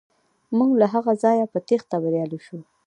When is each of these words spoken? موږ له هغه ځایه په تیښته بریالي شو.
موږ 0.57 0.71
له 0.81 0.87
هغه 0.93 1.13
ځایه 1.23 1.45
په 1.53 1.57
تیښته 1.67 1.95
بریالي 2.03 2.39
شو. 2.45 2.59